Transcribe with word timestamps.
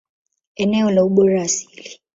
Eneo 0.55 0.91
la 0.91 1.03
ubora 1.03 1.41
asili. 1.41 1.99